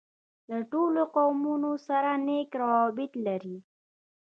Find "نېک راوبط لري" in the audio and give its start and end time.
2.25-3.57